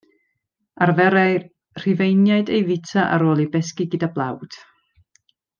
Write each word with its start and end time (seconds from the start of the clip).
Arferai'r 0.85 1.43
Rhufeiniaid 1.83 2.51
ei 2.57 2.65
fwyta, 2.71 3.05
ar 3.19 3.29
ôl 3.33 3.45
ei 3.47 3.49
besgi 3.59 3.91
gyda 3.93 4.11
blawd. 4.17 4.61